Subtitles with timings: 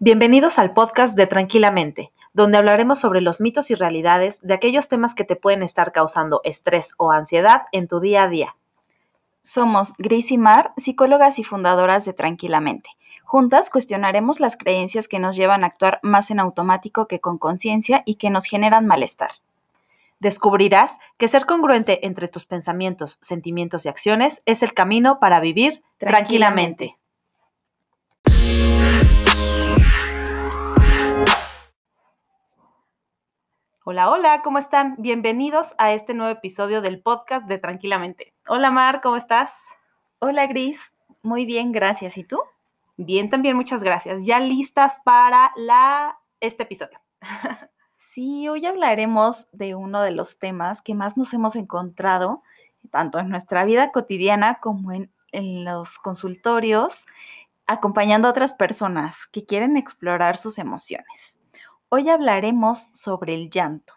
[0.00, 5.14] Bienvenidos al podcast de Tranquilamente, donde hablaremos sobre los mitos y realidades de aquellos temas
[5.14, 8.56] que te pueden estar causando estrés o ansiedad en tu día a día.
[9.42, 12.90] Somos Gris y Mar, psicólogas y fundadoras de Tranquilamente.
[13.22, 18.02] Juntas cuestionaremos las creencias que nos llevan a actuar más en automático que con conciencia
[18.04, 19.30] y que nos generan malestar.
[20.18, 25.82] Descubrirás que ser congruente entre tus pensamientos, sentimientos y acciones es el camino para vivir
[25.98, 26.98] tranquilamente.
[33.86, 34.94] Hola, hola, ¿cómo están?
[34.96, 38.32] Bienvenidos a este nuevo episodio del podcast de Tranquilamente.
[38.48, 39.60] Hola Mar, ¿cómo estás?
[40.20, 40.80] Hola Gris,
[41.20, 42.16] muy bien, gracias.
[42.16, 42.40] ¿Y tú?
[42.96, 44.24] Bien, también muchas gracias.
[44.24, 46.98] Ya listas para la, este episodio.
[47.96, 52.44] Sí, hoy hablaremos de uno de los temas que más nos hemos encontrado,
[52.92, 57.04] tanto en nuestra vida cotidiana como en, en los consultorios,
[57.66, 61.33] acompañando a otras personas que quieren explorar sus emociones.
[61.96, 63.92] Hoy hablaremos sobre el llanto.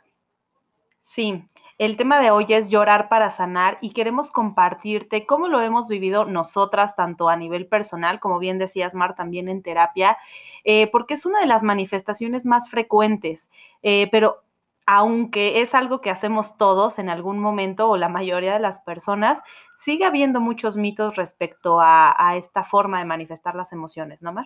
[1.00, 1.44] Sí,
[1.80, 6.23] el tema de hoy es llorar para sanar y queremos compartirte cómo lo hemos vivido
[6.26, 10.16] nosotras, tanto a nivel personal, como bien decías, Mar, también en terapia,
[10.64, 13.50] eh, porque es una de las manifestaciones más frecuentes,
[13.81, 14.44] eh, pero
[14.86, 19.42] aunque es algo que hacemos todos en algún momento o la mayoría de las personas,
[19.76, 24.45] sigue habiendo muchos mitos respecto a, a esta forma de manifestar las emociones, ¿no, Mar?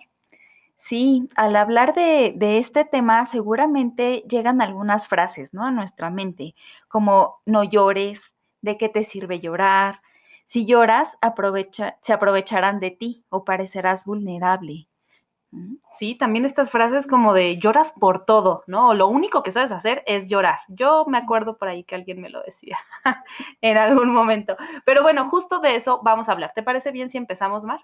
[0.84, 5.64] Sí, al hablar de, de, este tema seguramente llegan algunas frases, ¿no?
[5.64, 6.56] A nuestra mente,
[6.88, 10.00] como no llores, ¿de qué te sirve llorar?
[10.44, 14.88] Si lloras, aprovecha, se aprovecharán de ti o parecerás vulnerable.
[15.90, 18.88] Sí, también estas frases como de lloras por todo, ¿no?
[18.88, 20.60] O lo único que sabes hacer es llorar.
[20.66, 22.78] Yo me acuerdo por ahí que alguien me lo decía
[23.60, 24.56] en algún momento.
[24.84, 26.52] Pero bueno, justo de eso vamos a hablar.
[26.56, 27.80] ¿Te parece bien si empezamos, Mar?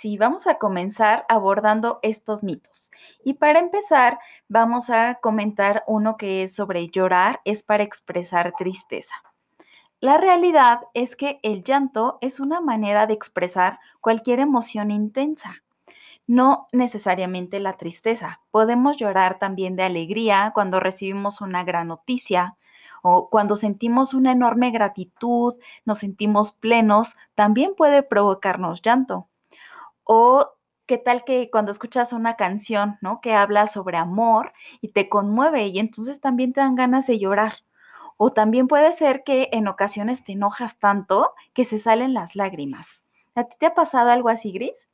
[0.00, 2.92] Sí, vamos a comenzar abordando estos mitos.
[3.24, 9.16] Y para empezar, vamos a comentar uno que es sobre llorar es para expresar tristeza.
[9.98, 15.64] La realidad es que el llanto es una manera de expresar cualquier emoción intensa,
[16.28, 18.40] no necesariamente la tristeza.
[18.52, 22.56] Podemos llorar también de alegría cuando recibimos una gran noticia,
[23.02, 29.26] o cuando sentimos una enorme gratitud, nos sentimos plenos, también puede provocarnos llanto.
[30.10, 30.54] O
[30.86, 33.20] qué tal que cuando escuchas una canción, ¿no?
[33.20, 37.58] Que habla sobre amor y te conmueve y entonces también te dan ganas de llorar.
[38.16, 43.02] O también puede ser que en ocasiones te enojas tanto que se salen las lágrimas.
[43.34, 44.88] ¿A ti te ha pasado algo así, Gris?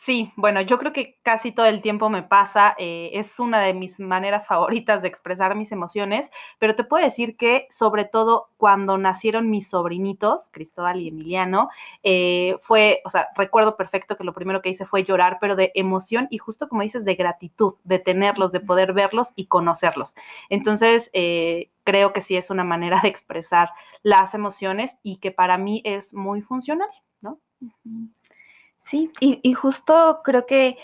[0.00, 3.74] Sí, bueno, yo creo que casi todo el tiempo me pasa, eh, es una de
[3.74, 8.96] mis maneras favoritas de expresar mis emociones, pero te puedo decir que sobre todo cuando
[8.96, 11.68] nacieron mis sobrinitos, Cristóbal y Emiliano,
[12.04, 15.72] eh, fue, o sea, recuerdo perfecto que lo primero que hice fue llorar, pero de
[15.74, 20.14] emoción y justo como dices, de gratitud, de tenerlos, de poder verlos y conocerlos.
[20.48, 23.70] Entonces, eh, creo que sí es una manera de expresar
[24.04, 26.88] las emociones y que para mí es muy funcional,
[27.20, 27.40] ¿no?
[28.88, 30.78] Sí, y, justo creo que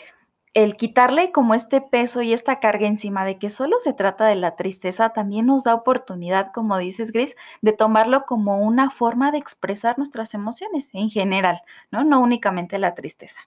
[0.53, 4.35] el quitarle como este peso y esta carga encima de que solo se trata de
[4.35, 9.39] la tristeza, también nos da oportunidad, como dices, Gris, de tomarlo como una forma de
[9.39, 12.05] expresar nuestras emociones en general, ¿no?
[12.05, 13.41] No únicamente la tristeza.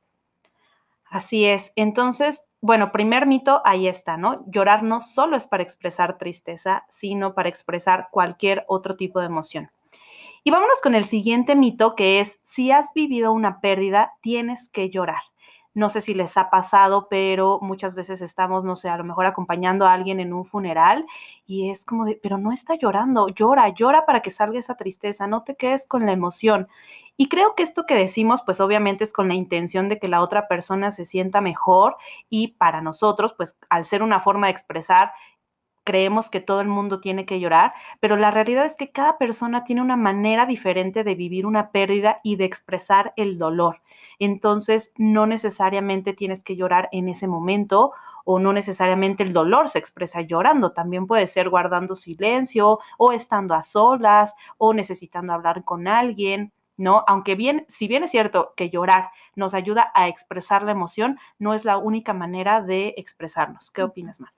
[1.06, 1.72] Así es.
[1.75, 4.44] Entonces, bueno, primer mito, ahí está, ¿no?
[4.47, 9.69] Llorar no solo es para expresar tristeza, sino para expresar cualquier otro tipo de emoción.
[10.43, 14.89] Y vámonos con el siguiente mito, que es, si has vivido una pérdida, tienes que
[14.89, 15.21] llorar.
[15.77, 19.27] No sé si les ha pasado, pero muchas veces estamos, no sé, a lo mejor
[19.27, 21.05] acompañando a alguien en un funeral
[21.45, 25.27] y es como de, pero no está llorando, llora, llora para que salga esa tristeza,
[25.27, 26.67] no te quedes con la emoción.
[27.15, 30.21] Y creo que esto que decimos, pues obviamente es con la intención de que la
[30.21, 31.97] otra persona se sienta mejor
[32.27, 35.11] y para nosotros, pues al ser una forma de expresar
[35.87, 39.63] creemos que todo el mundo tiene que llorar, pero la realidad es que cada persona
[39.63, 43.81] tiene una manera diferente de vivir una pérdida y de expresar el dolor.
[44.19, 47.93] Entonces, no necesariamente tienes que llorar en ese momento
[48.25, 53.56] o no necesariamente el dolor se expresa llorando, también puede ser guardando silencio o estando
[53.56, 56.51] a solas o necesitando hablar con alguien.
[56.75, 57.06] ¿no?
[57.07, 61.53] Aunque bien, si bien es cierto que llorar nos ayuda a expresar la emoción, no
[61.53, 63.71] es la única manera de expresarnos.
[63.71, 64.33] ¿Qué opinas, Mar?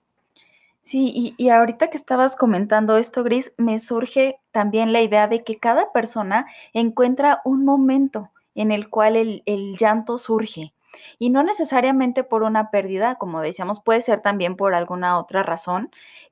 [0.82, 5.58] Sí, y, ahorita que estabas comentando esto, Gris, me surge también la idea de que
[5.58, 10.72] cada persona encuentra un momento en el cual el, llanto surge.
[11.18, 15.90] Y no necesariamente por una pérdida, como decíamos, puede ser también por alguna otra razón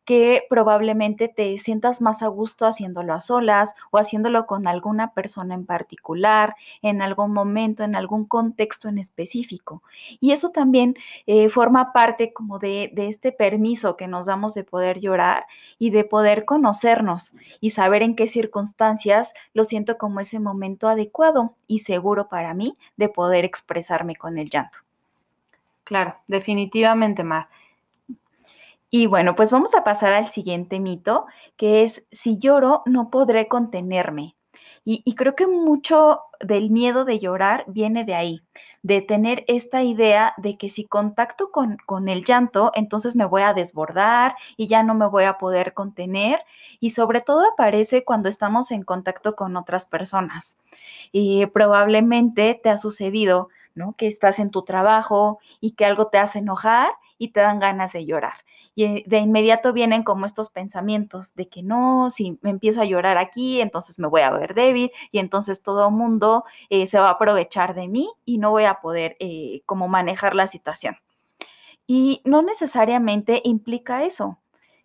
[0.09, 5.55] que probablemente te sientas más a gusto haciéndolo a solas o haciéndolo con alguna persona
[5.55, 9.83] en particular, en algún momento, en algún contexto en específico.
[10.19, 10.97] Y eso también
[11.27, 15.45] eh, forma parte como de, de este permiso que nos damos de poder llorar
[15.79, 21.55] y de poder conocernos y saber en qué circunstancias lo siento como ese momento adecuado
[21.67, 24.79] y seguro para mí de poder expresarme con el llanto.
[25.85, 27.49] Claro, definitivamente, Mar.
[28.91, 31.27] Y bueno, pues vamos a pasar al siguiente mito,
[31.57, 34.37] que es, si lloro, no podré contenerme.
[34.85, 38.43] Y, creo que mucho del miedo de llorar viene de ahí,
[38.83, 43.43] de tener esta idea de que si contacto con, con, el llanto, entonces me voy
[43.43, 46.41] a desbordar y ya no me voy a poder contener.
[46.81, 50.59] Y sobre todo aparece cuando estamos en contacto con otras personas.
[51.13, 53.95] Y probablemente te ha sucedido, ¿no?
[53.95, 57.93] Que estás en tu trabajo y que algo te hace enojar y te dan ganas
[57.93, 58.35] de llorar.
[58.79, 62.85] Y eh, de inmediato vienen como estos pensamientos de que no, si me empiezo a
[62.85, 67.01] llorar aquí, entonces me voy a ver débil y entonces todo el mundo eh, se
[67.01, 70.97] va a aprovechar de mí y no voy a poder eh, como manejar la situación.
[71.89, 74.39] Y no necesariamente implica eso,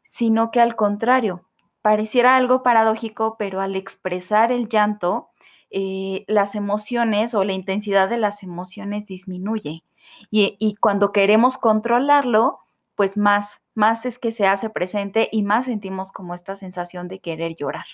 [0.04, 1.46] sino que al contrario,
[1.84, 5.30] pareciera algo paradójico, pero al expresar el llanto,
[5.70, 9.84] las emociones o la intensidad de las emociones disminuye.
[10.32, 12.60] Y, cuando queremos controlarlo,
[12.96, 17.20] pues más, más es que se hace presente y más sentimos como esta sensación de
[17.20, 17.86] querer llorar.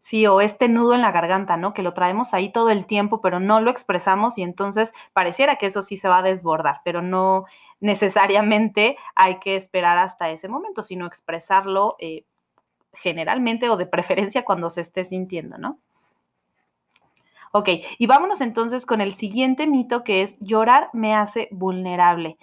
[0.00, 1.74] Sí, o este nudo en la garganta, ¿no?
[1.74, 5.66] Que lo traemos ahí todo el tiempo, pero no lo expresamos y entonces pareciera que
[5.66, 7.46] eso sí se va a desbordar, pero no
[7.80, 12.24] necesariamente hay que esperar hasta ese momento, sino expresarlo eh,
[12.92, 15.78] generalmente o de preferencia cuando se esté sintiendo, ¿no?
[17.52, 17.68] Ok,
[17.98, 22.36] y vámonos entonces con el siguiente mito que es llorar me hace vulnerable.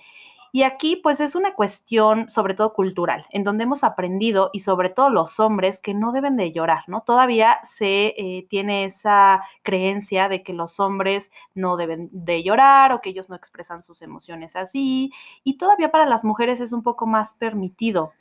[0.55, 4.89] Y aquí pues es una cuestión sobre todo cultural, en donde hemos aprendido y sobre
[4.89, 7.01] todo los hombres que no deben de llorar, ¿no?
[7.01, 13.01] Todavía se eh, tiene esa creencia de que los hombres no deben de llorar o
[13.01, 15.11] que ellos no expresan sus emociones así.
[15.43, 18.13] Y todavía para las mujeres es un poco más permitido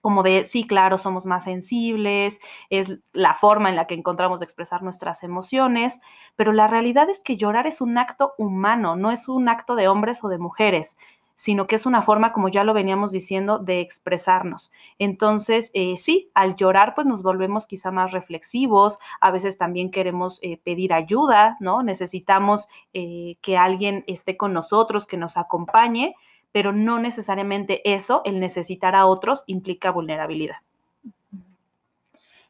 [0.00, 4.44] como de, sí, claro, somos más sensibles, es la forma en la que encontramos de
[4.44, 5.98] expresar nuestras emociones,
[6.36, 9.88] pero la realidad es que llorar es un acto humano, no es un acto de
[9.88, 10.98] hombres o de mujeres
[11.34, 14.72] sino que es una forma, como ya lo veníamos diciendo, de expresarnos.
[14.98, 20.38] Entonces, eh, sí, al llorar, pues nos volvemos quizá más reflexivos, a veces también queremos
[20.42, 21.82] eh, pedir ayuda, ¿no?
[21.82, 26.14] Necesitamos eh, que alguien esté con nosotros, que nos acompañe,
[26.52, 30.58] pero no necesariamente eso, el necesitar a otros, implica vulnerabilidad.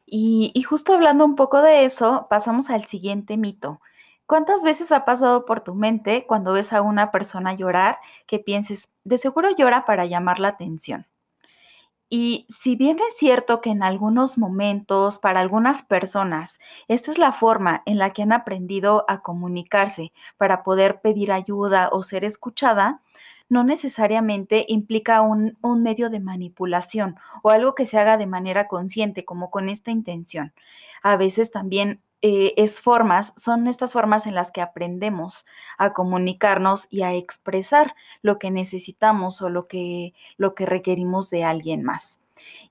[0.05, 3.81] Y, justo hablando un poco de eso, pasamos al siguiente mito.
[4.27, 8.89] ¿Cuántas veces ha pasado por tu mente cuando ves a una persona llorar que pienses,
[9.03, 11.05] de seguro llora para llamar la atención?
[12.09, 17.31] Y si bien es cierto que en algunos momentos, para algunas personas, esta es la
[17.31, 23.01] forma en la que han aprendido a comunicarse para poder pedir ayuda o ser escuchada,
[23.49, 29.25] no necesariamente implica un, medio de manipulación o algo que se haga de manera consciente,
[29.25, 30.53] como con esta intención.
[31.03, 35.45] A veces también eh, es formas, son estas formas en las que aprendemos
[35.77, 37.93] a comunicarnos y a expresar
[38.23, 42.24] lo que necesitamos o lo que, lo que requerimos de alguien más.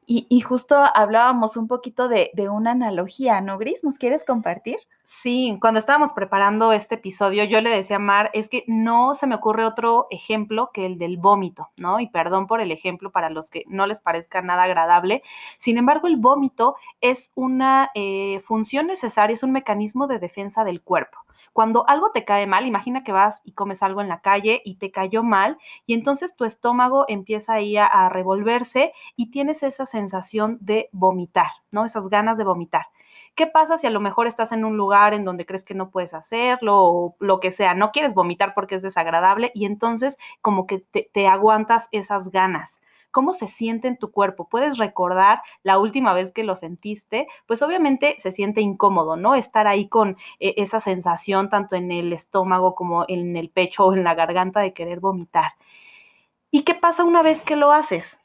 [0.07, 3.85] Y, justo hablábamos un poquito de, una analogía, ¿no, Gris?
[3.85, 4.77] ¿Nos quieres compartir?
[5.03, 9.27] Sí, cuando estábamos preparando este episodio, yo le decía a Mar, es que no se
[9.27, 12.01] me ocurre otro ejemplo que el del vómito, ¿no?
[12.01, 15.23] Y perdón por el ejemplo para los que no les parezca nada agradable.
[15.57, 20.83] Sin embargo, el vómito es una eh, función necesaria, es un mecanismo de defensa del
[20.83, 21.19] cuerpo.
[21.55, 24.75] Cuando algo te cae mal, imagina que vas y comes algo en la calle y
[24.75, 25.57] te cayó mal
[25.87, 31.85] y entonces tu estómago empieza ahí a, revolverse y tienes esa sensación de vomitar, ¿no?
[31.85, 32.87] Esas ganas de vomitar.
[33.37, 35.91] ¿Qué pasa si a lo mejor estás en un lugar en donde crees que no
[35.91, 37.75] puedes hacerlo o lo que sea?
[37.75, 42.81] No quieres vomitar porque es desagradable y entonces como que te aguantas esas ganas
[43.15, 44.49] cómo se siente en tu cuerpo.
[44.49, 49.37] Puedes recordar la última vez que lo sentiste, pues obviamente se siente incómodo, ¿no?
[49.37, 53.95] Estar ahí con eh, esa sensación tanto en el estómago como en el pecho o
[53.95, 55.53] en la garganta de querer vomitar.
[56.51, 58.21] ¿Y qué pasa una vez que lo haces?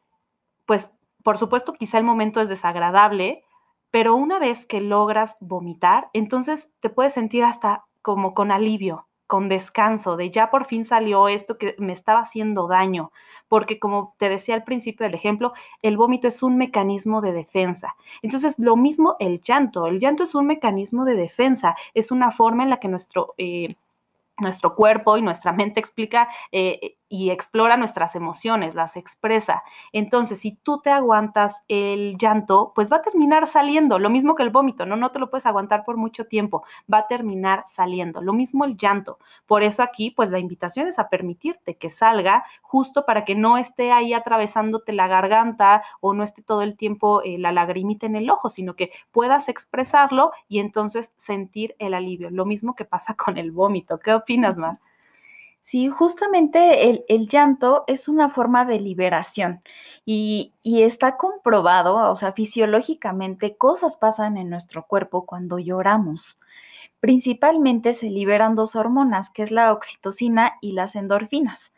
[0.66, 0.92] Pues
[1.24, 3.44] por supuesto quizá el momento es desagradable,
[3.92, 9.48] pero una vez que logras vomitar, entonces te puedes sentir hasta como con alivio, con
[9.48, 13.12] descanso, de ya por fin salió esto que me estaba haciendo daño,
[13.48, 17.96] porque como te decía al principio del ejemplo, el vómito es un mecanismo de defensa.
[18.24, 22.64] Entonces, lo mismo el llanto, el llanto es un mecanismo de defensa, es una forma
[22.64, 23.36] en la que nuestro...
[23.38, 23.76] Eh,
[24.42, 29.64] nuestro cuerpo y nuestra mente explica eh, y explora nuestras emociones, las expresa.
[29.92, 34.44] Entonces, si tú te aguantas el llanto, pues va a terminar saliendo, lo mismo que
[34.44, 34.96] el vómito, ¿no?
[34.96, 38.22] No te lo puedes aguantar por mucho tiempo, va a terminar saliendo.
[38.22, 39.18] Lo mismo el llanto.
[39.48, 43.58] Por eso aquí, pues la invitación es a permitirte que salga justo para que no
[43.58, 48.16] esté ahí atravesándote la garganta o no esté todo el tiempo eh, la lagrimita en
[48.16, 52.30] el ojo, sino que puedas expresarlo y entonces sentir el alivio.
[52.30, 54.00] Lo mismo que pasa con el vómito.
[54.00, 54.80] ¿Qué opinas, Mar?
[55.70, 59.62] Sí, justamente el, llanto es una forma de liberación
[60.04, 66.40] y, y, está comprobado, o sea, fisiológicamente cosas pasan en nuestro cuerpo cuando lloramos.
[67.00, 71.72] Principalmente se liberan dos hormonas, que es la oxitocina y las endorfinas,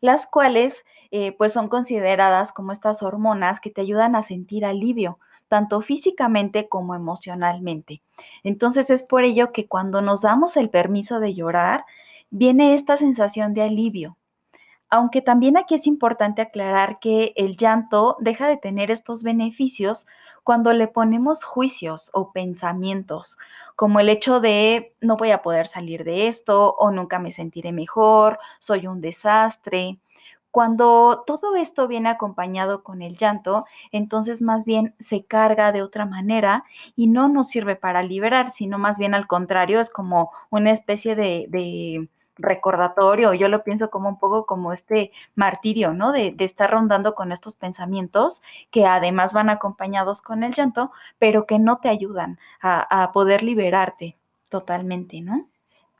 [0.00, 5.18] las cuales eh, pues son consideradas como estas hormonas que te ayudan a sentir alivio,
[5.48, 8.00] tanto físicamente como emocionalmente.
[8.42, 11.84] Entonces es por ello que cuando nos damos el permiso de llorar,
[12.30, 14.16] viene esta sensación de alivio.
[14.90, 20.06] Aunque también aquí es importante aclarar que el llanto deja de tener estos beneficios
[20.44, 23.38] cuando le ponemos juicios o pensamientos,
[23.76, 27.72] como el hecho de no voy a poder salir de esto o nunca me sentiré
[27.72, 29.98] mejor, soy un desastre.
[30.54, 36.06] Cuando todo esto viene acompañado con el llanto, entonces más bien se carga de otra
[36.06, 36.62] manera
[36.94, 41.16] y no nos sirve para liberar, sino más bien al contrario, es como una especie
[41.16, 46.12] de, recordatorio, yo lo pienso como un poco como este martirio, ¿no?
[46.12, 51.58] De, estar rondando con estos pensamientos que además van acompañados con el llanto, pero que
[51.58, 54.16] no te ayudan a poder liberarte
[54.50, 55.48] totalmente, ¿no?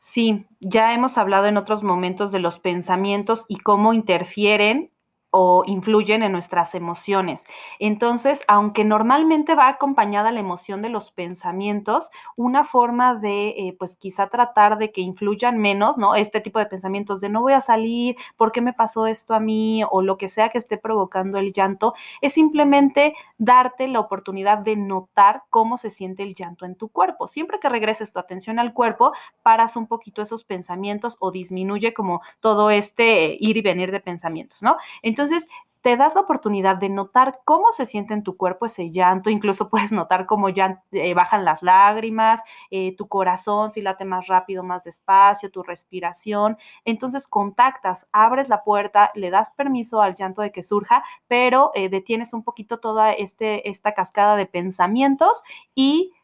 [0.06, 4.92] Sí, ya hemos hablado en otros momentos de los pensamientos y cómo interfieren
[5.36, 7.44] o influyen en nuestras emociones.
[7.80, 13.96] Entonces, aunque normalmente va acompañada la emoción de los pensamientos, una forma de, eh, pues
[13.96, 16.14] quizá tratar de que influyan menos, ¿no?
[16.14, 19.40] Este tipo de pensamientos de no voy a salir, ¿por qué me pasó esto a
[19.40, 19.82] mí?
[19.90, 24.76] O lo que sea que esté provocando el llanto, es simplemente darte la oportunidad de
[24.76, 27.26] notar cómo se siente el llanto en tu cuerpo.
[27.26, 29.10] Siempre que regreses tu atención al cuerpo,
[29.42, 34.62] paras un poquito esos pensamientos o disminuye como todo este ir y venir de pensamientos,
[34.62, 34.76] ¿no?
[35.02, 35.48] Entonces, entonces,
[35.84, 39.68] te das la oportunidad de notar cómo se siente en tu cuerpo ese llanto, incluso
[39.70, 42.40] puedes notar cómo ya eh, bajan las lágrimas,
[42.70, 46.56] eh, tu corazón si late más rápido, más despacio, tu respiración.
[46.86, 51.90] Entonces contactas, abres la puerta, le das permiso al llanto de que surja, pero eh,
[51.90, 55.42] detienes un poquito toda este, esta cascada de pensamientos
[55.74, 56.14] y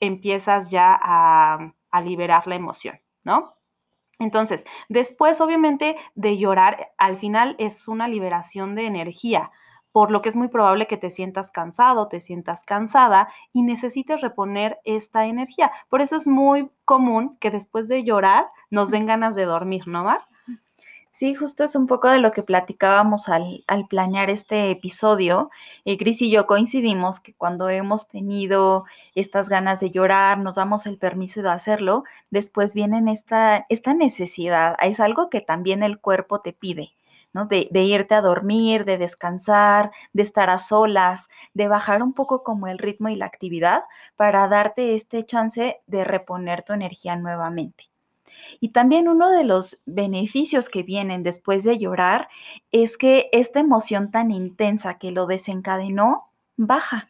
[0.00, 3.59] empiezas ya a, a liberar la emoción, ¿no?
[4.20, 9.50] Entonces, después, obviamente, de llorar, al final es una liberación de energía,
[9.92, 14.20] por lo que es muy probable que te sientas cansado, te sientas cansada y necesites
[14.20, 15.72] reponer esta energía.
[15.88, 20.04] Por eso es muy común que después de llorar nos den ganas de dormir, ¿no,
[20.04, 20.20] Mar?
[21.20, 25.50] Sí, justo es un poco de lo que platicábamos al, planear este episodio.
[25.84, 30.86] Eh, Gris y yo coincidimos que cuando hemos tenido estas ganas de llorar, nos damos
[30.86, 34.76] el permiso de hacerlo, después viene esta, esta necesidad.
[34.80, 36.94] Es algo que también el cuerpo te pide.
[37.34, 37.44] ¿no?
[37.44, 42.42] De, de, irte a dormir, de descansar, de estar a solas, de bajar un poco
[42.42, 43.82] como el ritmo y la actividad
[44.16, 47.90] para darte este chance de reponer tu energía nuevamente.
[48.60, 52.28] Y también uno de los beneficios que vienen después de llorar
[52.72, 57.08] es que esta emoción tan intensa que lo desencadenó baja.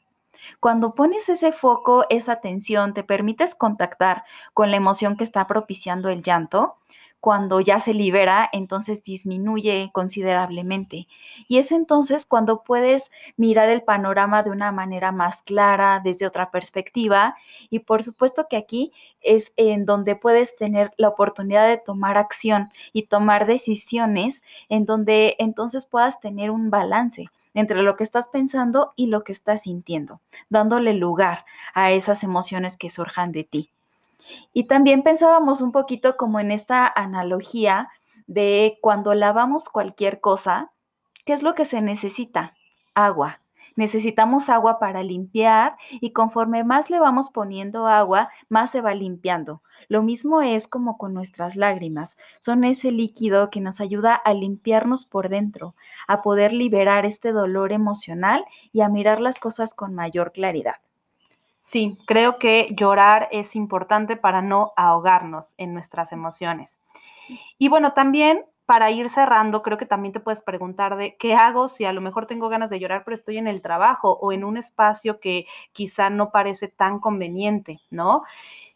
[0.59, 4.25] Cuando pones ese foco, esa atención, te permites contactar
[4.55, 6.77] con la emoción que está propiciando el llanto,
[7.21, 11.07] cuando ya se libera, entonces disminuye considerablemente.
[11.49, 16.51] Y es entonces cuando puedes mirar el panorama de una manera más clara, desde otra
[16.51, 17.37] perspectiva.
[17.69, 22.71] Y por supuesto que aquí es en donde puedes tener la oportunidad de tomar acción
[22.93, 28.93] y tomar decisiones en donde entonces puedas tener un balance entre lo que estás pensando
[28.97, 33.71] y lo que estás sintiendo, dándole lugar a esas emociones que surjan de ti.
[34.53, 37.89] Y también pensábamos un poquito como en esta analogía
[38.27, 40.73] de cuando lavamos cualquier cosa,
[41.25, 42.55] ¿qué es lo que se necesita?
[42.95, 43.41] Agua.
[43.77, 49.63] Necesitamos agua para limpiar y conforme más le vamos poniendo agua, más se va limpiando.
[49.89, 52.19] Lo mismo es como con nuestras lágrimas.
[52.41, 55.75] Son ese líquido que nos ayuda a limpiarnos por dentro,
[56.07, 60.77] a poder liberar este dolor emocional y a mirar las cosas con mayor claridad.
[61.71, 66.81] Sí, creo que llorar es importante para no ahogarnos en nuestras emociones.
[67.59, 71.69] Y bueno, también para ir cerrando, creo que también te puedes preguntar de qué hago
[71.69, 74.45] si a lo mejor tengo ganas de llorar, pero estoy en el trabajo o en
[74.45, 78.23] un espacio que quizá no parece tan conveniente, ¿no?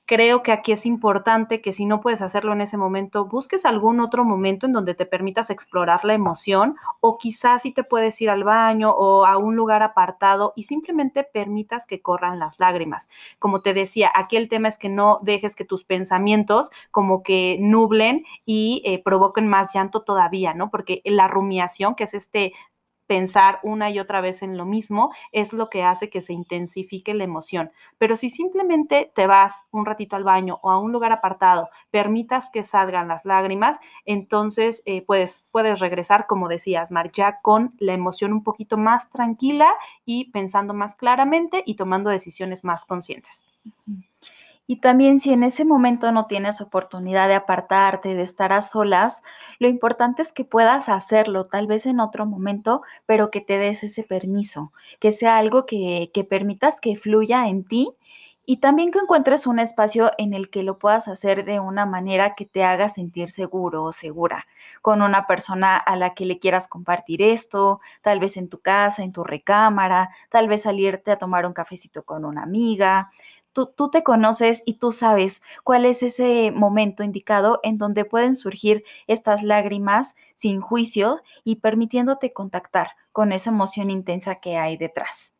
[0.06, 4.00] Creo que aquí es importante que si no puedes hacerlo en ese momento, busques algún
[4.00, 8.28] otro momento en donde te permitas explorar la emoción o quizás si te puedes ir
[8.28, 13.08] al baño o a un lugar apartado y simplemente permitas que corran las lágrimas.
[13.38, 17.56] Como te decía, aquí el tema es que no dejes que tus pensamientos como que
[17.60, 20.68] nublen y eh, provoquen más llanto todavía, ¿no?
[20.70, 22.52] Porque la rumiación, que es este
[23.06, 27.14] pensar una y otra vez en lo mismo es lo que hace que se intensifique
[27.14, 27.70] la emoción.
[27.98, 32.50] Pero si simplemente te vas un ratito al baño o a un lugar apartado, permitas
[32.50, 37.92] que salgan las lágrimas, entonces eh, puedes, puedes regresar, como decías, Mar, ya con la
[37.92, 39.68] emoción un poquito más tranquila
[40.04, 43.46] y pensando más claramente y tomando decisiones más conscientes.
[44.66, 49.22] Y también si en ese momento no tienes oportunidad de apartarte, de estar a solas,
[49.58, 53.84] lo importante es que puedas hacerlo tal vez en otro momento, pero que te des
[53.84, 57.90] ese permiso, que sea algo que, que permitas que fluya en ti
[58.46, 62.34] y también que encuentres un espacio en el que lo puedas hacer de una manera
[62.34, 64.46] que te haga sentir seguro o segura,
[64.82, 69.02] con una persona a la que le quieras compartir esto, tal vez en tu casa,
[69.02, 73.10] en tu recámara, tal vez salirte a tomar un cafecito con una amiga
[73.54, 78.84] tú, te conoces y tú sabes cuál es ese momento indicado en donde pueden surgir
[79.06, 85.33] estas lágrimas sin juicio y permitiéndote contactar con esa emoción intensa que hay detrás.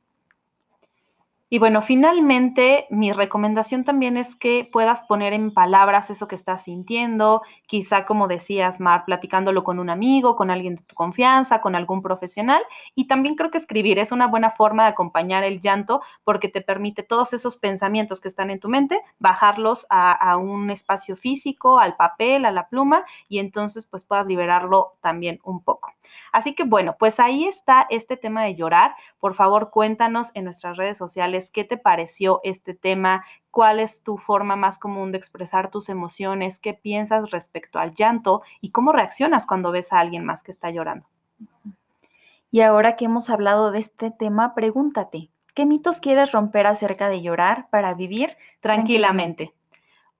[1.54, 6.64] Y bueno, finalmente mi recomendación también es que puedas poner en palabras eso que estás
[6.64, 11.76] sintiendo, quizá como decías, Mar, platicándolo con un amigo, con alguien de tu confianza, con
[11.76, 12.61] algún profesional.
[12.96, 16.61] Y también creo que escribir es una buena forma de acompañar el llanto porque te
[16.61, 21.94] permite todos esos pensamientos que están en tu mente, bajarlos a, un espacio físico, al
[21.94, 25.92] papel, a la pluma, y entonces pues puedas liberarlo también un poco.
[26.32, 28.96] Así que bueno, pues ahí está este tema de llorar.
[29.20, 34.18] Por favor, cuéntanos en nuestras redes sociales qué te pareció este tema, cuál es tu
[34.18, 39.46] forma más común de expresar tus emociones, qué piensas respecto al llanto y cómo reaccionas
[39.46, 41.06] cuando ves a alguien más que está llorando.
[42.50, 47.20] Y ahora que hemos hablado de este tema, pregúntate, ¿qué mitos quieres romper acerca de
[47.20, 49.54] llorar para vivir tranquilamente?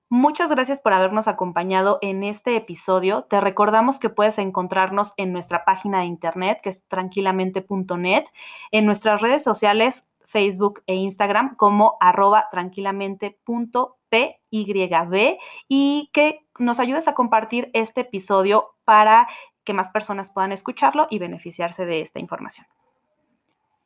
[0.09, 3.23] Muchas gracias por habernos acompañado en este episodio.
[3.23, 8.23] Te recordamos que puedes encontrarnos en nuestra página de internet, que es tranquilamente.net,
[8.71, 17.13] en nuestras redes sociales Facebook e Instagram como arroba tranquilamente.pyb y que nos ayudes a
[17.13, 19.27] compartir este episodio para
[19.63, 22.67] que más personas puedan escucharlo y beneficiarse de esta información.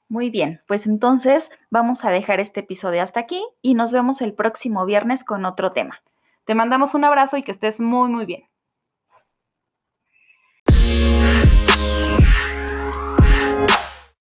[0.09, 4.33] Muy bien, pues entonces vamos a dejar este episodio hasta aquí y nos vemos el
[4.33, 6.01] próximo viernes con otro tema.
[6.45, 8.48] Te mandamos un abrazo y que estés muy, muy bien.